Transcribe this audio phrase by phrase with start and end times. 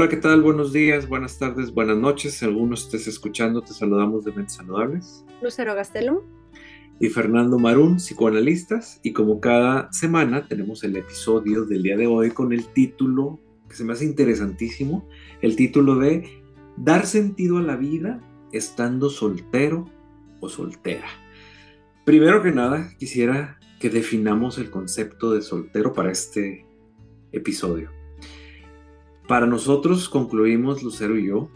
[0.00, 0.40] Hola, ¿qué tal?
[0.40, 2.32] Buenos días, buenas tardes, buenas noches.
[2.32, 5.26] Si alguno estés escuchando, te saludamos de Mentes Saludables.
[5.42, 6.20] Lucero Gastelum.
[6.98, 8.98] Y Fernando Marún, psicoanalistas.
[9.02, 13.76] Y como cada semana tenemos el episodio del día de hoy con el título, que
[13.76, 15.06] se me hace interesantísimo,
[15.42, 16.42] el título de
[16.78, 19.84] Dar sentido a la vida estando soltero
[20.40, 21.08] o soltera.
[22.06, 26.64] Primero que nada, quisiera que definamos el concepto de soltero para este
[27.32, 27.99] episodio.
[29.30, 31.50] Para nosotros concluimos, Lucero y yo,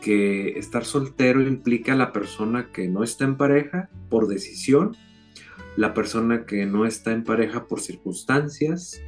[0.00, 4.96] que estar soltero implica la persona que no está en pareja por decisión,
[5.76, 9.02] la persona que no está en pareja por circunstancias,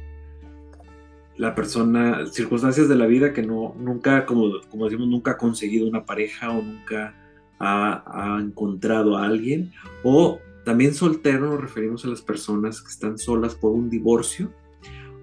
[1.35, 5.87] la persona, circunstancias de la vida que no, nunca, como, como decimos, nunca ha conseguido
[5.87, 7.15] una pareja o nunca
[7.57, 9.71] ha, encontrado a alguien,
[10.03, 14.53] o también soltero nos referimos a las personas que están solas por un divorcio,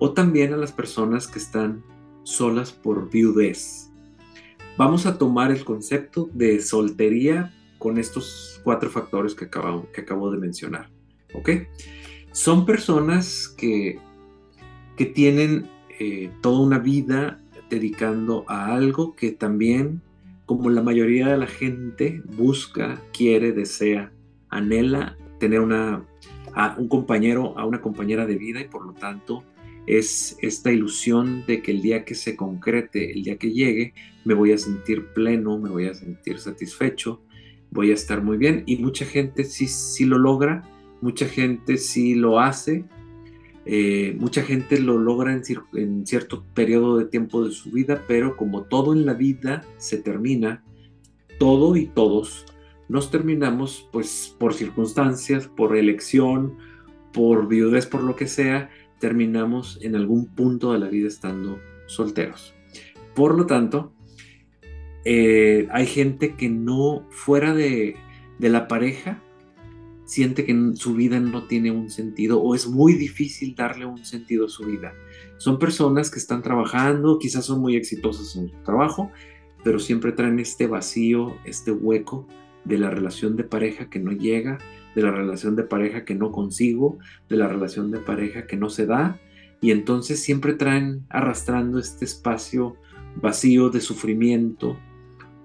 [0.00, 1.84] o también a las personas que están
[2.28, 3.90] solas por viudez.
[4.76, 10.30] Vamos a tomar el concepto de soltería con estos cuatro factores que acabo, que acabo
[10.30, 10.90] de mencionar.
[11.34, 11.50] ¿Ok?
[12.32, 13.98] Son personas que,
[14.96, 15.68] que tienen
[15.98, 17.40] eh, toda una vida
[17.70, 20.02] dedicando a algo que también,
[20.44, 24.12] como la mayoría de la gente, busca, quiere, desea,
[24.50, 26.04] anhela tener una,
[26.54, 29.44] a un compañero, a una compañera de vida y por lo tanto
[29.88, 33.94] es esta ilusión de que el día que se concrete, el día que llegue,
[34.26, 37.22] me voy a sentir pleno, me voy a sentir satisfecho,
[37.70, 38.64] voy a estar muy bien.
[38.66, 40.62] Y mucha gente sí, sí lo logra,
[41.00, 42.84] mucha gente sí lo hace,
[43.64, 48.64] eh, mucha gente lo logra en, cierto periodo de tiempo de su vida, pero como
[48.64, 50.62] todo en la vida se termina,
[51.38, 52.44] todo y todos
[52.90, 56.58] nos terminamos pues por circunstancias, por elección,
[57.12, 62.54] por viudez, por lo que sea, terminamos en algún punto de la vida estando solteros.
[63.14, 63.92] Por lo tanto,
[65.04, 67.96] eh, hay gente que no, fuera de,
[68.38, 69.22] de la pareja,
[70.04, 74.46] siente que su vida no tiene un sentido o es muy difícil darle un sentido
[74.46, 74.94] a su vida.
[75.36, 79.10] Son personas que están trabajando, quizás son muy exitosas en su trabajo,
[79.62, 82.26] pero siempre traen este vacío, este hueco
[82.68, 84.58] de la relación de pareja que no llega,
[84.94, 86.98] de la relación de pareja que no consigo,
[87.28, 89.18] de la relación de pareja que no se da,
[89.60, 92.76] y entonces siempre traen arrastrando este espacio
[93.16, 94.78] vacío de sufrimiento,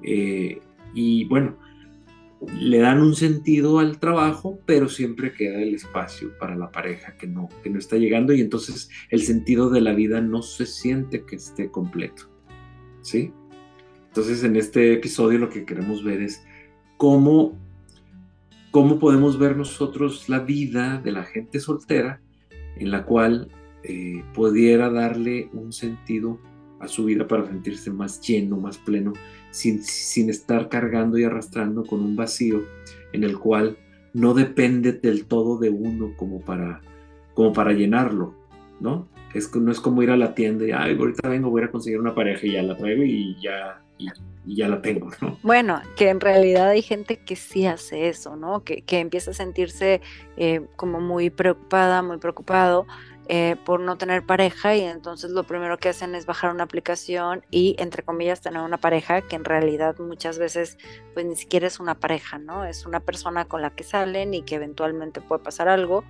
[0.04, 0.60] eh,
[0.94, 1.58] y bueno,
[2.60, 7.26] le dan un sentido al trabajo, pero siempre queda el espacio para la pareja que
[7.26, 11.24] no, que no está llegando, y entonces el sentido de la vida no se siente
[11.24, 12.30] que esté completo,
[13.02, 13.32] ¿sí?
[14.08, 16.44] Entonces en este episodio lo que queremos ver es
[17.04, 17.52] cómo
[18.72, 22.22] cómo podemos ver nosotros la vida de la gente soltera
[22.78, 23.50] en la cual
[23.84, 26.40] eh, pudiera darle un sentido
[26.80, 29.12] a su vida para sentirse más lleno, más pleno,
[29.52, 32.64] sin, sin estar cargando y arrastrando con un vacío
[33.12, 33.78] en el cual
[34.14, 36.80] no depende del todo de uno como para,
[37.34, 38.34] como para llenarlo,
[38.80, 39.10] ¿no?
[39.34, 42.00] Es, no es como ir a la tienda y, ay, ahorita vengo, voy a conseguir
[42.00, 44.08] una pareja y ya la traigo y ya, y,
[44.46, 45.38] ya la tengo, ¿no?
[45.44, 48.64] Bueno, que en realidad hay gente que sí hace eso, ¿no?
[48.64, 50.02] Que, que empieza a sentirse
[50.38, 52.86] eh, como muy preocupada, muy preocupado
[53.30, 57.46] eh, por no tener pareja y entonces lo primero que hacen es bajar una aplicación
[57.52, 60.78] y, entre comillas, tener una pareja que en realidad muchas veces
[61.14, 62.66] pues ni siquiera es una pareja, ¿no?
[62.66, 66.04] Es una persona con la que salen y que eventualmente puede pasar algo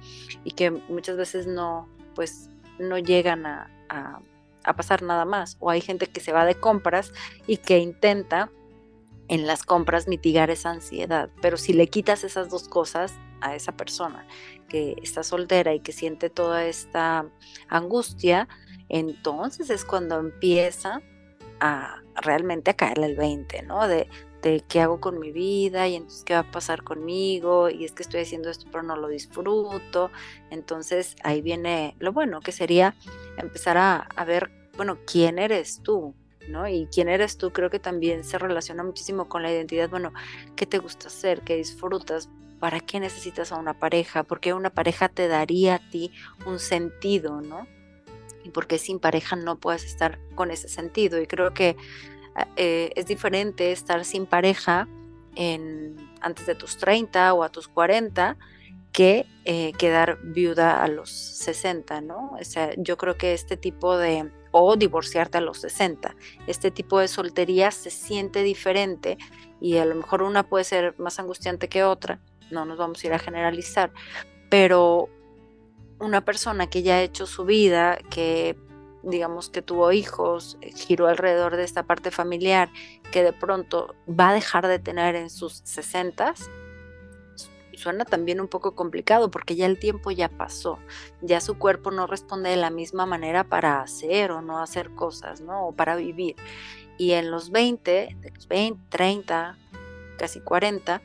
[0.43, 2.49] y que muchas veces no, pues
[2.79, 3.69] no llegan a
[4.71, 5.57] pasar nada más.
[5.59, 7.11] O hay gente que se va de compras
[7.45, 8.49] y que intenta
[9.27, 11.29] en las compras mitigar esa ansiedad.
[11.41, 14.25] Pero si le quitas esas dos cosas a esa persona
[14.69, 17.25] que está soltera y que siente toda esta
[17.67, 18.47] angustia,
[18.89, 21.01] entonces es cuando empieza
[21.59, 23.87] a realmente a caerle el 20, ¿no?
[23.87, 24.07] De,
[24.41, 27.93] de qué hago con mi vida y entonces qué va a pasar conmigo y es
[27.93, 30.11] que estoy haciendo esto pero no lo disfruto.
[30.51, 32.95] Entonces ahí viene lo bueno, que sería
[33.37, 36.15] empezar a, a ver, bueno, quién eres tú,
[36.47, 36.67] ¿no?
[36.67, 40.13] Y quién eres tú creo que también se relaciona muchísimo con la identidad, bueno,
[40.55, 41.41] ¿qué te gusta hacer?
[41.41, 42.29] ¿Qué disfrutas?
[42.59, 44.23] ¿Para qué necesitas a una pareja?
[44.23, 46.11] Porque una pareja te daría a ti
[46.45, 47.67] un sentido, ¿no?
[48.43, 51.21] Y porque sin pareja no puedes estar con ese sentido.
[51.21, 51.75] Y creo que
[52.55, 54.87] eh, es diferente estar sin pareja
[55.35, 58.37] en, antes de tus 30 o a tus 40
[58.91, 62.37] que eh, quedar viuda a los 60, ¿no?
[62.39, 66.15] O sea, yo creo que este tipo de, o divorciarte a los 60,
[66.47, 69.17] este tipo de soltería se siente diferente
[69.59, 72.19] y a lo mejor una puede ser más angustiante que otra,
[72.51, 73.91] no nos vamos a ir a generalizar,
[74.49, 75.09] pero
[75.99, 78.55] una persona que ya ha hecho su vida, que
[79.01, 82.69] digamos que tuvo hijos, eh, giró alrededor de esta parte familiar
[83.11, 86.49] que de pronto va a dejar de tener en sus sesentas,
[87.83, 90.79] suena también un poco complicado porque ya el tiempo ya pasó,
[91.21, 95.41] ya su cuerpo no responde de la misma manera para hacer o no hacer cosas,
[95.41, 95.67] ¿no?
[95.67, 96.37] O para vivir.
[96.97, 99.57] Y en los 20, de los 20, 30,
[100.17, 101.01] casi 40,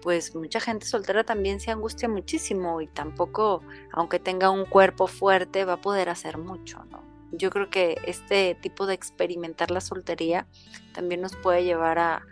[0.00, 3.62] pues mucha gente soltera también se angustia muchísimo y tampoco,
[3.92, 7.02] aunque tenga un cuerpo fuerte, va a poder hacer mucho, ¿no?
[7.32, 10.46] Yo creo que este tipo de experimentar la soltería
[10.94, 12.22] también nos puede llevar a,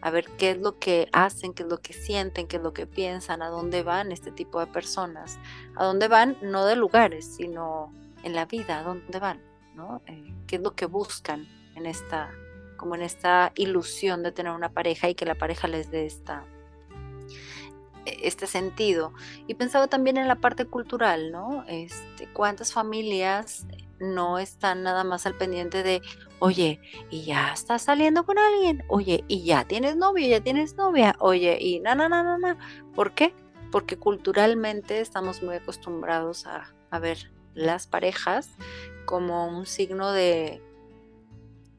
[0.00, 2.72] a ver qué es lo que hacen, qué es lo que sienten, qué es lo
[2.72, 5.38] que piensan, a dónde van este tipo de personas,
[5.74, 9.40] a dónde van no de lugares, sino en la vida, a dónde van,
[9.74, 10.02] ¿no?
[10.06, 12.30] Eh, qué es lo que buscan en esta,
[12.76, 16.44] como en esta ilusión de tener una pareja y que la pareja les dé esta
[18.06, 19.12] este sentido.
[19.46, 21.64] Y pensaba también en la parte cultural, ¿no?
[21.68, 23.66] Este, cuántas familias
[23.98, 26.02] no están nada más al pendiente de,
[26.38, 26.80] oye,
[27.10, 31.58] y ya estás saliendo con alguien, oye, y ya tienes novio, ya tienes novia, oye,
[31.60, 32.58] y na, na, na, na, na.
[32.94, 33.34] ¿Por qué?
[33.70, 38.50] Porque culturalmente estamos muy acostumbrados a, a ver las parejas
[39.06, 40.62] como un signo de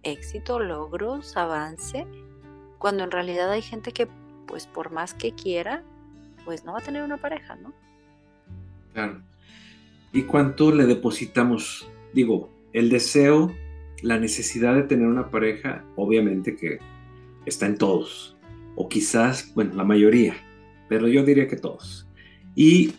[0.04, 2.08] éxito, logros, avance,
[2.78, 4.08] cuando en realidad hay gente que,
[4.48, 5.84] pues por más que quiera,
[6.46, 7.74] pues no va a tener una pareja, ¿no?
[8.94, 9.22] Claro.
[10.14, 11.88] ¿Y cuánto le depositamos?
[12.14, 13.54] Digo, el deseo,
[14.02, 16.80] la necesidad de tener una pareja, obviamente que
[17.46, 18.38] está en todos,
[18.76, 20.36] o quizás, bueno, la mayoría,
[20.88, 22.08] pero yo diría que todos.
[22.56, 22.94] Y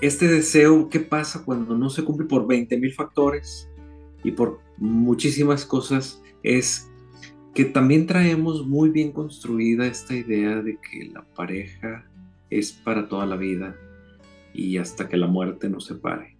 [0.00, 3.68] este deseo, ¿qué pasa cuando no se cumple por 20 mil factores
[4.22, 6.22] y por muchísimas cosas?
[6.42, 6.90] Es
[7.54, 12.06] que también traemos muy bien construida esta idea de que la pareja
[12.50, 13.74] es para toda la vida
[14.52, 16.36] y hasta que la muerte nos separe.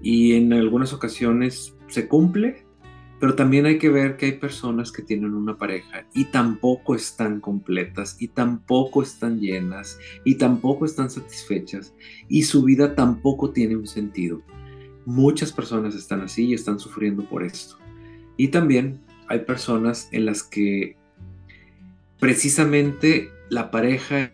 [0.00, 2.63] Y en algunas ocasiones se cumple,
[3.20, 7.40] pero también hay que ver que hay personas que tienen una pareja y tampoco están
[7.40, 11.94] completas y tampoco están llenas y tampoco están satisfechas
[12.28, 14.42] y su vida tampoco tiene un sentido.
[15.06, 17.78] Muchas personas están así y están sufriendo por esto.
[18.36, 20.96] Y también hay personas en las que
[22.18, 24.32] precisamente la pareja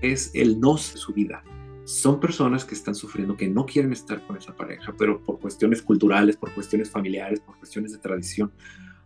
[0.00, 1.42] es el no de su vida.
[1.88, 5.80] Son personas que están sufriendo, que no quieren estar con esa pareja, pero por cuestiones
[5.80, 8.52] culturales, por cuestiones familiares, por cuestiones de tradición,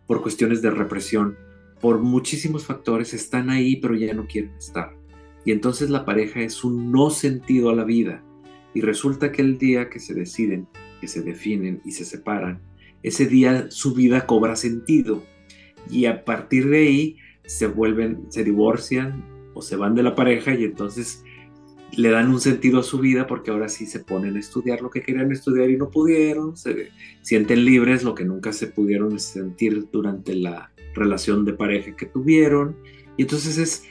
[0.05, 1.37] por cuestiones de represión,
[1.79, 4.93] por muchísimos factores están ahí, pero ya no quieren estar.
[5.45, 8.21] Y entonces la pareja es un no sentido a la vida.
[8.73, 10.67] Y resulta que el día que se deciden,
[10.99, 12.61] que se definen y se separan,
[13.01, 15.23] ese día su vida cobra sentido.
[15.89, 20.53] Y a partir de ahí se vuelven, se divorcian, o se van de la pareja
[20.53, 21.23] y entonces
[21.95, 24.89] le dan un sentido a su vida porque ahora sí se ponen a estudiar lo
[24.89, 26.91] que querían estudiar y no pudieron, se
[27.21, 32.75] sienten libres, lo que nunca se pudieron sentir durante la relación de pareja que tuvieron.
[33.17, 33.85] Y entonces es,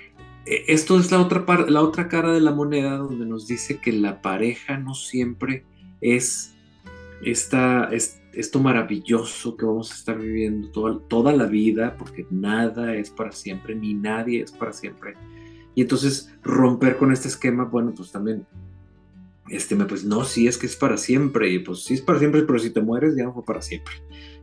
[0.46, 3.92] e, esto es la otra, la otra cara de la moneda donde nos dice que
[3.92, 5.64] la pareja no siempre
[6.00, 6.54] es,
[7.24, 12.96] esta, es esto maravilloso que vamos a estar viviendo toda, toda la vida, porque nada
[12.96, 15.14] es para siempre, ni nadie es para siempre
[15.74, 18.46] y entonces romper con este esquema, bueno, pues también,
[19.48, 22.42] este, pues no, sí es que es para siempre, y pues sí es para siempre,
[22.42, 23.94] pero si te mueres ya no fue para siempre.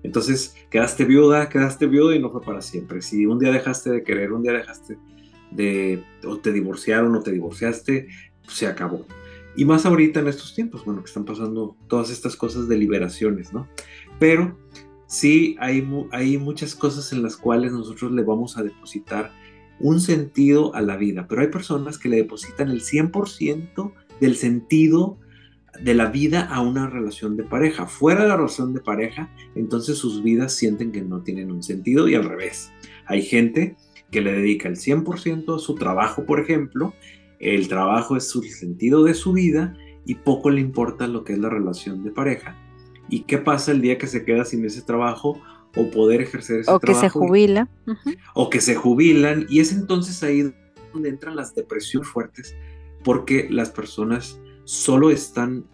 [0.03, 3.01] Entonces quedaste viuda, quedaste viuda y no fue para siempre.
[3.01, 4.97] Si un día dejaste de querer, un día dejaste
[5.51, 8.07] de, o te divorciaron o te divorciaste,
[8.43, 9.05] pues se acabó.
[9.55, 13.51] Y más ahorita en estos tiempos, bueno, que están pasando todas estas cosas de liberaciones,
[13.51, 13.67] ¿no?
[14.19, 14.57] Pero
[15.07, 19.31] sí hay, hay muchas cosas en las cuales nosotros le vamos a depositar
[19.79, 25.17] un sentido a la vida, pero hay personas que le depositan el 100% del sentido
[25.81, 27.85] de la vida a una relación de pareja.
[27.85, 32.07] Fuera de la relación de pareja, entonces sus vidas sienten que no tienen un sentido
[32.07, 32.71] y al revés.
[33.05, 33.77] Hay gente
[34.11, 36.93] que le dedica el 100% a su trabajo, por ejemplo,
[37.39, 41.39] el trabajo es su sentido de su vida y poco le importa lo que es
[41.39, 42.57] la relación de pareja.
[43.09, 45.41] ¿Y qué pasa el día que se queda sin ese trabajo
[45.75, 47.69] o poder ejercer ese o que se jubila.
[48.33, 49.45] O que se jubilan.
[49.49, 50.51] Y es entonces ahí
[50.93, 52.55] donde entran las depresiones fuertes,
[53.03, 55.65] porque las personas solo están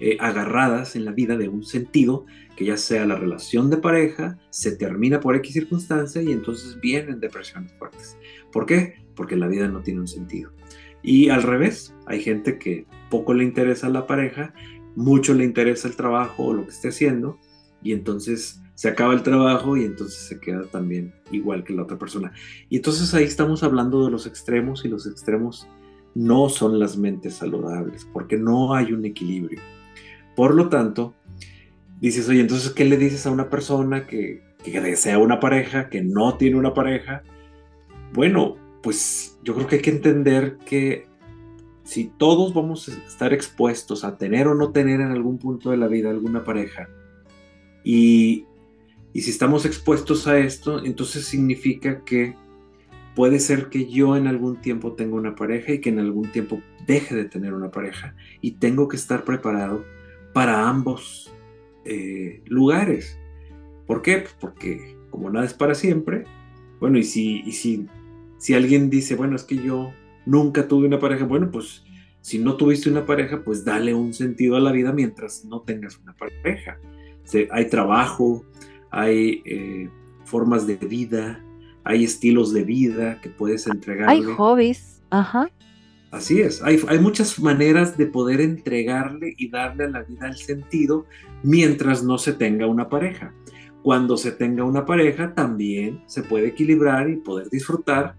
[0.00, 4.38] eh, agarradas en la vida de un sentido, que ya sea la relación de pareja,
[4.50, 8.16] se termina por X circunstancia y entonces vienen depresiones fuertes.
[8.50, 8.94] ¿Por qué?
[9.14, 10.52] Porque la vida no tiene un sentido.
[11.02, 14.54] Y al revés, hay gente que poco le interesa la pareja,
[14.94, 17.38] mucho le interesa el trabajo o lo que esté haciendo,
[17.82, 21.98] y entonces se acaba el trabajo y entonces se queda también igual que la otra
[21.98, 22.32] persona.
[22.68, 25.68] Y entonces ahí estamos hablando de los extremos y los extremos
[26.14, 29.60] no son las mentes saludables porque no hay un equilibrio.
[30.36, 31.14] Por lo tanto,
[32.00, 36.02] dices, oye, entonces, ¿qué le dices a una persona que, que desea una pareja, que
[36.02, 37.22] no tiene una pareja?
[38.14, 41.06] Bueno, pues yo creo que hay que entender que
[41.84, 45.76] si todos vamos a estar expuestos a tener o no tener en algún punto de
[45.76, 46.88] la vida alguna pareja,
[47.84, 48.46] y,
[49.12, 52.34] y si estamos expuestos a esto, entonces significa que
[53.14, 56.60] puede ser que yo en algún tiempo tenga una pareja y que en algún tiempo
[56.86, 59.84] deje de tener una pareja, y tengo que estar preparado
[60.32, 61.32] para ambos
[61.84, 63.18] eh, lugares.
[63.86, 64.18] ¿Por qué?
[64.18, 66.24] Pues porque como nada es para siempre,
[66.80, 67.86] bueno, y si, y si,
[68.38, 69.92] si alguien dice, bueno, es que yo
[70.26, 71.84] nunca tuve una pareja, bueno, pues
[72.22, 75.98] si no tuviste una pareja, pues dale un sentido a la vida mientras no tengas
[75.98, 76.78] una pareja.
[77.50, 78.44] hay trabajo,
[78.92, 79.88] hay eh,
[80.24, 81.42] formas de vida,
[81.82, 84.12] hay estilos de vida que puedes entregarle.
[84.12, 85.50] Hay hobbies, ajá.
[86.12, 90.36] Así es, hay, hay, muchas maneras de poder entregarle y darle a la vida el
[90.36, 91.06] sentido
[91.42, 93.34] mientras no se tenga una pareja.
[93.82, 98.14] Cuando se tenga una pareja también se puede equilibrar y poder disfrutar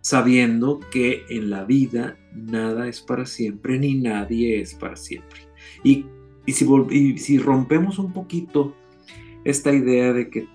[0.00, 5.40] sabiendo que en la vida nada es para siempre ni nadie es para siempre.
[5.82, 6.06] Y,
[6.46, 8.76] y, si, y si rompemos un poquito
[9.44, 10.48] esta idea de que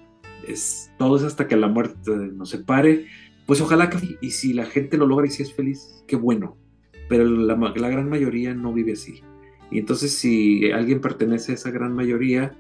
[0.47, 3.05] es, todo es hasta que la muerte nos separe,
[3.45, 6.57] pues ojalá que, y si la gente lo logra y si es feliz, qué bueno,
[7.07, 9.23] pero la, gran mayoría no vive así.
[9.71, 12.55] Y entonces si alguien pertenece a esa gran mayoría,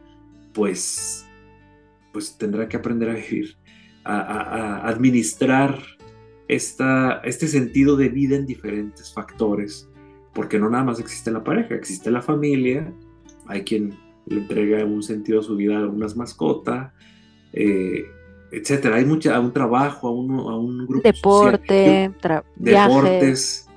[0.53, 1.25] pues,
[2.13, 3.55] pues tendrá que aprender a vivir,
[4.03, 5.79] a, a, administrar
[6.47, 9.89] esta, este sentido de vida en diferentes factores,
[10.33, 12.91] porque no nada más existe la pareja, existe la familia,
[13.47, 13.95] hay quien
[14.25, 16.91] le entrega un sentido a su vida a algunas mascotas,
[17.53, 18.05] eh,
[18.51, 18.97] etcétera.
[18.97, 22.11] Hay mucha, un trabajo, a un, a un grupo Deporte,
[22.55, 23.67] deportes,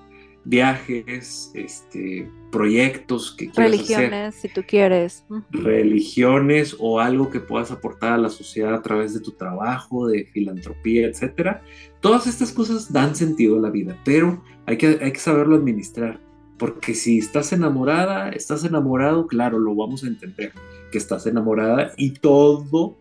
[0.45, 5.25] viajes, este, proyectos que quieras Religiones, si tú quieres.
[5.51, 10.27] Religiones o algo que puedas aportar a la sociedad a través de tu trabajo, de
[10.33, 11.63] filantropía, etcétera.
[12.01, 16.21] Todas estas cosas dan sentido a la vida, pero hay que, hay que saberlo administrar.
[16.63, 20.53] Porque si estás enamorada, estás enamorado, claro, lo vamos a entender,
[20.93, 22.97] que estás enamorada y todo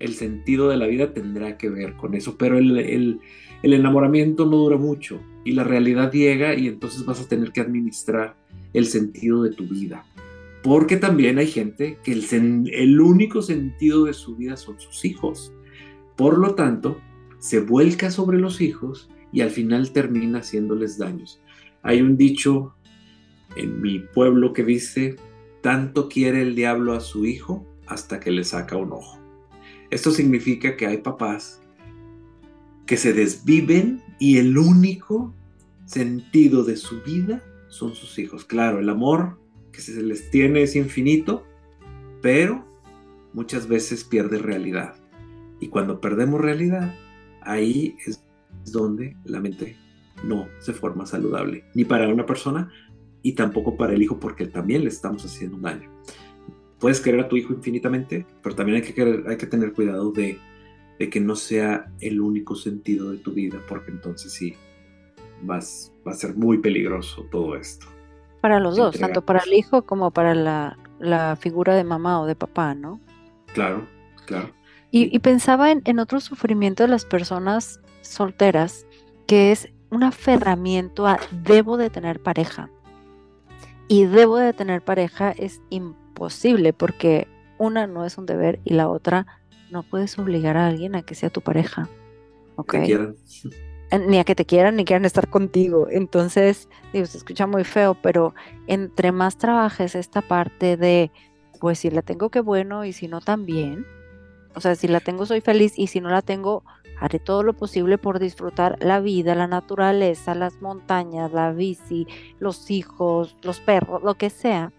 [0.00, 3.20] el sentido de la vida tendrá que ver con eso, pero el,
[3.62, 8.34] enamoramiento no dura mucho y la realidad llega y entonces vas a tener que administrar
[8.72, 10.04] el sentido de tu vida.
[10.64, 12.24] Porque también hay gente que el,
[12.74, 15.52] el único sentido de su vida son sus hijos.
[16.16, 16.98] Por lo tanto,
[17.38, 21.40] se vuelca sobre los hijos y al final termina haciéndoles daños.
[21.82, 22.74] Hay un dicho
[23.56, 25.16] en mi pueblo que dice,
[25.60, 29.18] tanto quiere el diablo a su hijo hasta que le saca un ojo.
[29.90, 31.60] Esto significa que hay papás
[32.86, 35.34] que se desviven y el único
[35.84, 38.44] sentido de su vida son sus hijos.
[38.44, 39.38] Claro, el amor
[39.72, 41.44] que se les tiene es infinito,
[42.22, 42.64] pero
[43.32, 44.94] muchas veces pierde realidad.
[45.60, 46.94] Y cuando perdemos realidad,
[47.42, 48.22] ahí es
[48.72, 49.76] donde la mente
[50.24, 52.70] no se forma saludable, ni para una persona
[53.22, 55.90] y tampoco para el hijo, porque también le estamos haciendo un daño
[56.80, 60.40] puedes querer a tu hijo infinitamente, pero también hay que, hay que tener cuidado de,
[60.98, 64.56] que no sea el único sentido de tu vida, porque entonces sí,
[65.42, 67.86] vas, va a ser muy peligroso todo esto.
[68.40, 72.34] Para los dos, tanto para el hijo como para la, figura de mamá o de
[72.34, 73.00] papá, ¿no?
[73.54, 73.86] Claro,
[74.26, 74.50] claro.
[74.90, 78.86] Y, pensaba en, en otro sufrimiento de las personas solteras,
[79.28, 82.68] que es un aferramiento a debo de tener pareja.
[83.90, 88.74] Y debo de tener pareja es importante posible porque una no es un deber y
[88.74, 89.26] la otra
[89.70, 91.88] no puedes obligar a alguien a que sea tu pareja.
[94.06, 95.88] Ni a que te quieran ni quieran estar contigo.
[95.90, 98.34] Entonces, digo, se escucha muy feo, pero
[98.66, 101.10] entre más trabajes esta parte de,
[101.58, 103.86] pues si la tengo, qué bueno, y si no, también.
[104.54, 106.64] O sea, si la tengo, soy feliz, y si no la tengo,
[107.00, 112.06] haré todo lo posible por disfrutar la vida, la naturaleza, las montañas, la bici,
[112.38, 114.72] los hijos, los perros, lo que sea.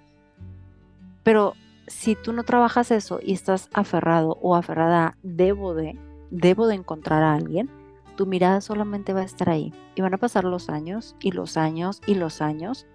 [1.23, 1.55] Pero
[1.87, 5.97] si tú no trabajas eso y estás aferrado o aferrada, debo de,
[6.29, 7.69] debo de encontrar a alguien,
[8.15, 9.73] tu mirada solamente va a estar ahí.
[9.95, 12.85] Y van a pasar los años y los años y los años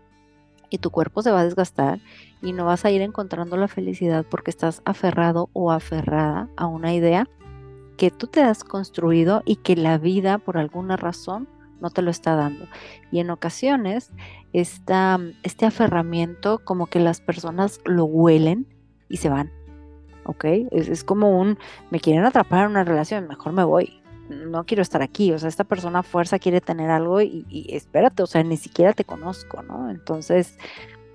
[0.71, 2.01] y tu cuerpo se va a desgastar
[2.43, 6.95] y no vas a ir encontrando la felicidad porque estás aferrado o aferrada a una
[6.95, 7.29] idea
[7.97, 11.49] que tú te has construido y que la vida por alguna razón
[11.81, 12.67] no te lo está dando.
[13.11, 14.11] Y en ocasiones
[14.53, 18.67] esta, este aferramiento como que las personas lo huelen
[19.09, 19.53] y se van.
[20.25, 20.45] ¿Ok?
[20.73, 21.59] Es, como un,
[21.91, 24.01] me quieren atrapar en una relación, mejor me voy.
[24.29, 25.33] No quiero estar aquí.
[25.33, 28.57] O sea, esta persona a fuerza quiere tener algo y, y espérate, o sea, ni
[28.57, 29.89] siquiera te conozco, ¿no?
[29.89, 30.59] Entonces,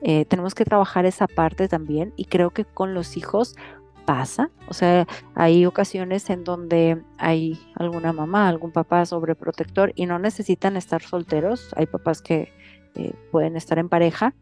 [0.04, 3.56] eh, tenemos que trabajar esa parte también y creo que con los hijos
[4.06, 10.20] pasa, o sea, hay ocasiones en donde hay alguna mamá, algún papá sobreprotector y no
[10.20, 12.52] necesitan estar solteros, hay papás que
[12.96, 14.34] eh, pueden estar en pareja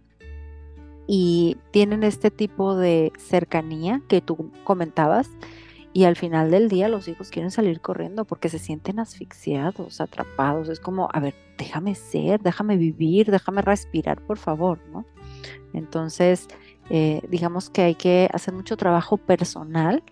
[1.08, 5.30] y tienen este tipo de cercanía que tú comentabas
[5.92, 10.70] y al final del día los hijos quieren salir corriendo porque se sienten asfixiados, atrapados.
[10.70, 15.06] Es como, a ver, déjame ser, déjame vivir, déjame respirar, por favor, ¿no?
[15.74, 16.48] Entonces,
[16.90, 20.04] eh, digamos que hay que hacer mucho trabajo personal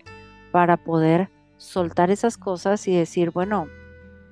[0.52, 3.68] para poder soltar esas cosas y decir, bueno,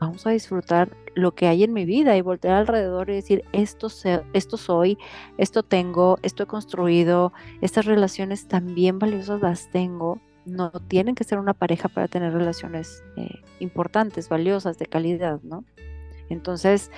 [0.00, 3.88] vamos a disfrutar lo que hay en mi vida y voltear alrededor y decir, esto,
[4.32, 4.98] esto soy,
[5.38, 11.38] esto tengo, esto he construido, estas relaciones también valiosas las tengo no tienen que ser
[11.38, 15.64] una pareja para tener relaciones eh, importantes, valiosas, de calidad, ¿no?
[16.30, 16.90] Entonces,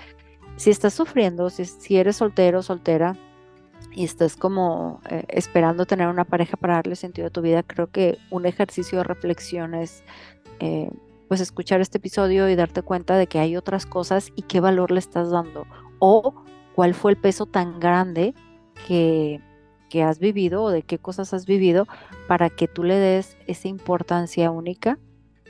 [0.56, 3.16] si estás sufriendo, si, eres soltero, soltera,
[3.92, 7.90] y estás como eh, esperando tener una pareja para darle sentido a tu vida, creo
[7.90, 10.04] que un ejercicio de reflexión es
[10.60, 10.90] eh,
[11.28, 14.90] pues escuchar este episodio y darte cuenta de que hay otras cosas y qué valor
[14.90, 15.66] le estás dando
[15.98, 16.34] o
[16.74, 18.34] cuál fue el peso tan grande
[18.86, 19.40] que,
[19.88, 21.86] que has vivido o de qué cosas has vivido
[22.28, 24.98] para que tú le des esa importancia única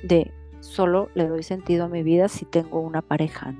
[0.02, 3.54] de solo le doy sentido a mi vida si tengo una pareja,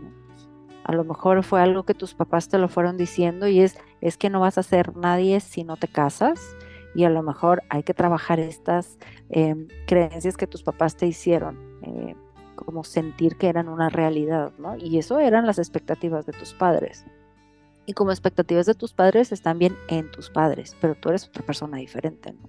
[0.89, 4.17] A lo mejor fue algo que tus papás te lo fueron diciendo y es, es
[4.17, 6.57] que no vas a ser nadie si no te casas
[6.95, 11.59] y a lo mejor hay que trabajar estas em, creencias que tus papás te hicieron,
[11.83, 12.17] eh,
[12.57, 14.77] como sentir que eran una realidad, ¿no?
[14.79, 17.05] Y eso eran las expectativas de tus padres
[17.85, 21.45] y como expectativas de tus padres están bien en tus padres, pero tú eres otra
[21.45, 22.49] persona diferente, ¿no?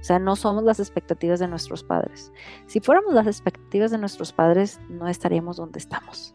[0.00, 2.30] O sea, no somos las expectativas de nuestros padres.
[2.66, 6.34] Si fuéramos las expectativas de nuestros padres, no estaríamos donde estamos,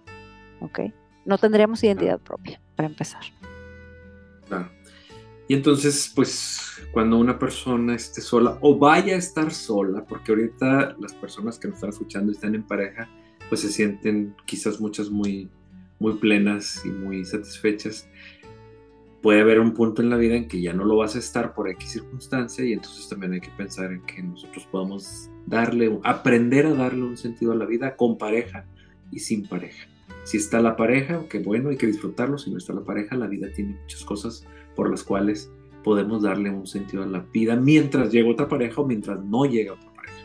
[0.60, 0.80] ¿ok?
[1.30, 3.22] No tendríamos identidad propia, para empezar.
[4.48, 4.70] Claro.
[5.48, 6.60] Y entonces, pues,
[6.92, 11.68] cuando una persona esté sola o vaya a estar sola, porque ahorita las personas que
[11.68, 13.08] nos están escuchando están en pareja,
[13.48, 15.50] pues se sienten quizás muchas muy
[16.00, 18.08] muy plenas y muy satisfechas,
[19.22, 21.54] puede haber un punto en la vida en que ya no lo vas a estar
[21.54, 26.66] por X circunstancia y entonces también hay que pensar en que nosotros podamos darle, aprender
[26.66, 28.66] a darle un sentido a la vida con pareja
[29.12, 29.88] y sin pareja.
[30.24, 32.38] Si está la pareja, qué bueno, hay que disfrutarlo.
[32.38, 35.52] Si no está la pareja, la vida tiene muchas cosas por las cuales
[35.84, 39.74] podemos darle un sentido a la vida mientras llega otra pareja o mientras no llega
[39.74, 40.18] otra pareja.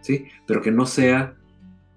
[0.00, 0.26] ¿Sí?
[0.46, 1.36] Pero que no sea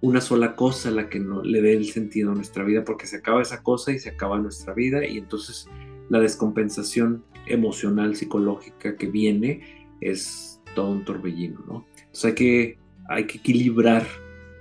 [0.01, 3.17] una sola cosa la que no, le dé el sentido a nuestra vida, porque se
[3.17, 5.67] acaba esa cosa y se acaba nuestra vida y entonces
[6.09, 11.85] la descompensación emocional, psicológica que viene es todo un torbellino, ¿no?
[11.97, 12.77] Entonces hay que,
[13.09, 14.05] hay que equilibrar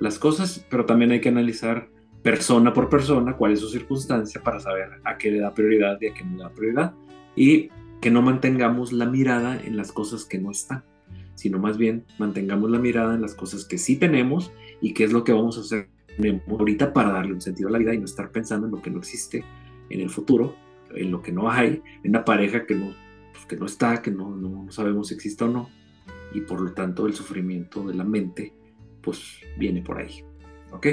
[0.01, 1.89] las cosas, pero también hay que analizar
[2.25, 6.07] persona por persona cuál es su circunstancia para saber a qué le da prioridad y
[6.07, 6.95] a qué no le da prioridad
[7.37, 7.69] y
[8.01, 10.83] que no mantengamos la mirada en las cosas que no están,
[11.35, 15.13] sino más bien mantengamos la mirada en las cosas que sí tenemos y qué es
[15.13, 15.91] lo que vamos a hacer
[16.49, 18.91] ahorita para darle un sentido a la vida y no estar pensando en lo que
[18.91, 19.45] no existe
[19.91, 20.57] en el futuro,
[20.95, 22.95] en lo que no hay, en una pareja que no,
[23.33, 25.69] pues, que no está, que no, no, sabemos si existe o no,
[26.33, 28.55] y por lo tanto el sufrimiento de la mente
[29.03, 30.25] pues viene por ahí.
[30.75, 30.87] ¿Ok?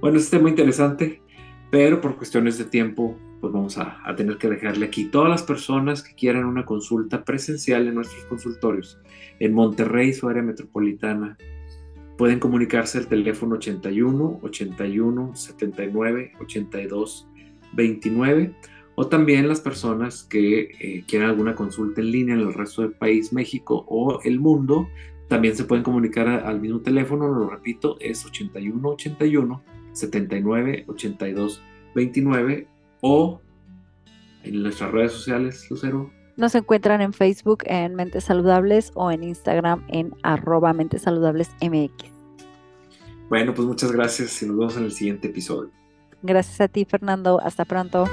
[0.00, 1.22] Bueno, este tema interesante,
[1.70, 5.04] pero por cuestiones de tiempo pues vamos a, a, tener que dejarle aquí.
[5.04, 8.98] Todas las personas que quieran una consulta presencial en nuestros consultorios
[9.38, 11.36] en Monterrey, su área metropolitana,
[12.18, 17.28] Pueden comunicarse al teléfono 81 81 79 82
[17.74, 18.54] 29
[18.96, 22.90] o también las personas que eh, quieran alguna consulta en línea en el resto del
[22.90, 24.88] país, México o el mundo,
[25.28, 29.62] también se pueden comunicar al mismo teléfono, lo repito, es 81 81
[29.92, 31.62] 79 82
[31.94, 32.66] 29
[33.00, 33.40] o
[34.44, 36.10] en nuestras redes sociales, Lucero.
[36.36, 42.10] Nos encuentran en Facebook en Mentes Saludables o en Instagram en arroba Mentes Saludables MX.
[43.28, 45.70] Bueno, pues muchas gracias y nos vemos en el siguiente episodio.
[46.22, 47.40] Gracias a ti, Fernando.
[47.42, 48.06] Hasta pronto.